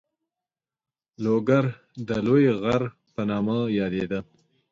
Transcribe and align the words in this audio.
لوګر 1.23 1.65
د 2.07 2.09
لوی 2.25 2.45
غر 2.61 2.81
په 3.13 3.21
نامه 3.29 3.57
یادېده. 3.79 4.19